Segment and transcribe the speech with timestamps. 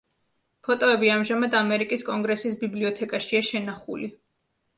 [0.67, 4.11] ფოტოები ამჟამად ამერიკის კონგრესის ბიბლიოთეკაშია შენახული.